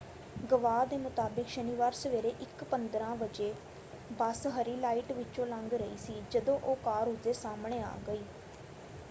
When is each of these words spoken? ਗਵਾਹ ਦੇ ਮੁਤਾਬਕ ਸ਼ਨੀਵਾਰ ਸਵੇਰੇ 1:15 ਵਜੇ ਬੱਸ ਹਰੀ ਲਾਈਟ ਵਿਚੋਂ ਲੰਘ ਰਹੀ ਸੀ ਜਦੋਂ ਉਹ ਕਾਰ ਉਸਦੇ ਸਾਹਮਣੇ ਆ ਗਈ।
ਗਵਾਹ 0.43 0.85
ਦੇ 0.85 0.97
ਮੁਤਾਬਕ 0.97 1.47
ਸ਼ਨੀਵਾਰ 1.47 1.91
ਸਵੇਰੇ 1.95 2.31
1:15 2.43 3.11
ਵਜੇ 3.17 3.53
ਬੱਸ 4.13 4.45
ਹਰੀ 4.55 4.75
ਲਾਈਟ 4.77 5.11
ਵਿਚੋਂ 5.13 5.45
ਲੰਘ 5.47 5.69
ਰਹੀ 5.75 5.97
ਸੀ 5.99 6.21
ਜਦੋਂ 6.31 6.59
ਉਹ 6.61 6.75
ਕਾਰ 6.83 7.07
ਉਸਦੇ 7.07 7.33
ਸਾਹਮਣੇ 7.35 7.81
ਆ 7.83 7.95
ਗਈ। 8.07 8.23